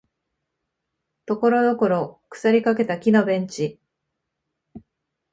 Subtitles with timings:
[1.27, 3.79] ところどころ腐りかけた木のベンチ